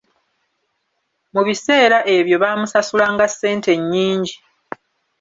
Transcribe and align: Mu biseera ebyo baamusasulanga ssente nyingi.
Mu 1.33 1.41
biseera 1.47 1.97
ebyo 2.15 2.35
baamusasulanga 2.43 3.25
ssente 3.31 3.71
nyingi. 3.89 4.35